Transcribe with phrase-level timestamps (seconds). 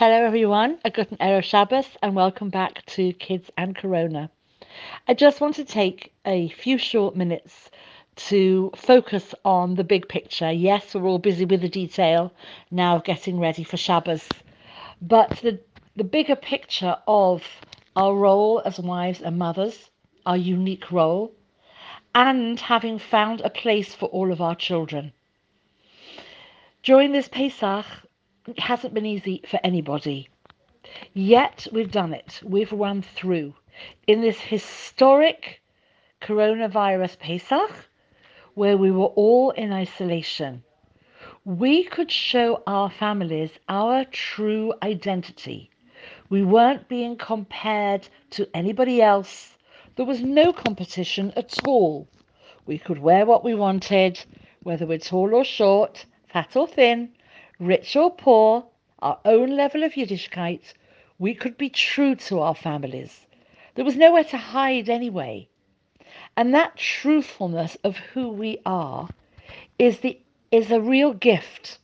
[0.00, 0.78] Hello, everyone.
[0.82, 4.30] A good Erev Shabbos, and welcome back to Kids and Corona.
[5.06, 7.70] I just want to take a few short minutes
[8.30, 10.50] to focus on the big picture.
[10.50, 12.32] Yes, we're all busy with the detail
[12.70, 14.26] now, getting ready for Shabbos,
[15.02, 15.60] but the
[15.96, 17.42] the bigger picture of
[17.94, 19.90] our role as wives and mothers,
[20.24, 21.30] our unique role,
[22.14, 25.12] and having found a place for all of our children.
[26.82, 27.84] During this Pesach,
[28.46, 30.28] it hasn't been easy for anybody.
[31.12, 32.40] Yet we've done it.
[32.42, 33.54] We've run through
[34.06, 35.60] in this historic
[36.20, 37.70] coronavirus Pesach
[38.54, 40.62] where we were all in isolation.
[41.44, 45.70] We could show our families our true identity.
[46.28, 49.56] We weren't being compared to anybody else.
[49.96, 52.08] There was no competition at all.
[52.66, 54.22] We could wear what we wanted,
[54.62, 57.10] whether we're tall or short, fat or thin,
[57.60, 58.66] rich or poor,
[59.00, 60.72] our own level of Yiddishkeit,
[61.18, 63.26] we could be true to our families.
[63.74, 65.48] There was nowhere to hide anyway.
[66.36, 69.08] And that truthfulness of who we are
[69.78, 70.18] is the
[70.50, 71.78] is a real gift.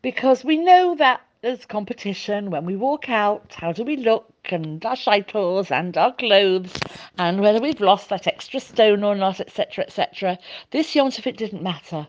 [0.00, 4.84] Because we know that there's competition when we walk out, how do we look, and
[4.86, 6.72] our shaitels and our clothes,
[7.18, 10.38] and whether we've lost that extra stone or not, etc., etc.
[10.70, 12.06] This Yontif, it didn't matter.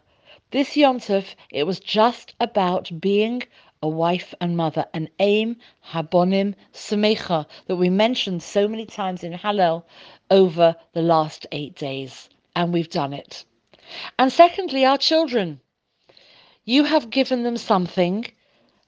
[0.52, 3.44] This Yontef, it was just about being
[3.82, 5.58] a wife and mother, an aim,
[5.92, 9.84] habonim, semecha, that we mentioned so many times in Hallel
[10.30, 12.30] over the last eight days.
[12.56, 13.44] And we've done it.
[14.18, 15.62] And secondly, our children.
[16.64, 18.26] You have given them something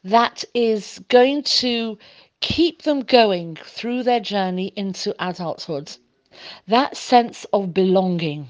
[0.04, 1.98] that is going to
[2.40, 5.96] keep them going through their journey into adulthood.
[6.68, 8.50] That sense of belonging,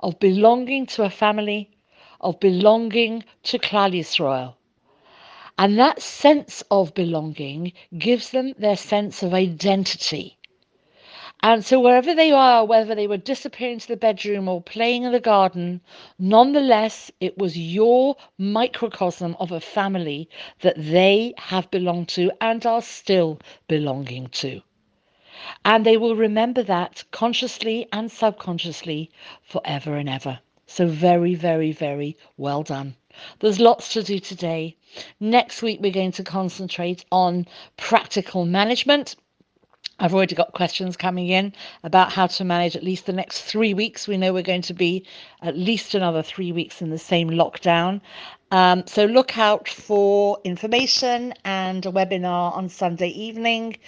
[0.00, 1.75] of belonging to a family,
[2.20, 4.54] of belonging to Klal Yisrael.
[5.58, 10.36] And that sense of belonging gives them their sense of identity.
[11.42, 15.12] And so, wherever they are, whether they were disappearing to the bedroom or playing in
[15.12, 15.82] the garden,
[16.18, 20.28] nonetheless, it was your microcosm of a family
[20.60, 23.38] that they have belonged to and are still
[23.68, 24.62] belonging to.
[25.64, 29.10] And they will remember that consciously and subconsciously
[29.42, 30.40] forever and ever.
[30.66, 32.96] So, very, very, very well done.
[33.40, 34.76] There's lots to do today.
[35.20, 37.46] Next week, we're going to concentrate on
[37.76, 39.16] practical management.
[39.98, 43.72] I've already got questions coming in about how to manage at least the next three
[43.72, 44.06] weeks.
[44.06, 45.06] We know we're going to be
[45.40, 48.02] at least another three weeks in the same lockdown.
[48.50, 53.78] Um, so look out for information and a webinar on Sunday evening.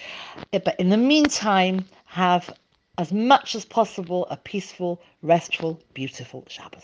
[0.51, 2.51] But in the meantime, have
[2.99, 6.83] as much as possible a peaceful, restful, beautiful Shabbos.